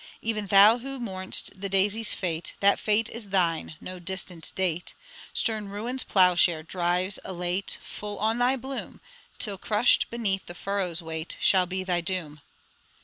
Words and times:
'Even 0.19 0.47
thou 0.47 0.79
who 0.79 0.99
mournst 0.99 1.51
the 1.55 1.69
Daisy's 1.69 2.11
fate, 2.11 2.53
That 2.59 2.79
fate 2.79 3.07
is 3.09 3.29
thine 3.29 3.75
no 3.79 3.99
distant 3.99 4.51
date; 4.55 4.95
Stern 5.31 5.67
Ruin's 5.69 6.03
ploughshare 6.03 6.63
drives, 6.63 7.19
elate, 7.23 7.77
Full 7.83 8.17
on 8.17 8.39
thy 8.39 8.55
bloom, 8.55 8.99
Till, 9.37 9.59
crushed 9.59 10.09
beneath 10.09 10.47
the 10.47 10.55
furrow's 10.55 11.03
weight, 11.03 11.37
Shall 11.39 11.67
be 11.67 11.83
thy 11.83 12.01
doom!'" 12.01 12.41